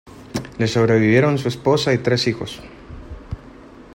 [0.57, 2.59] Le sobrevivieron su esposa y tres hijos.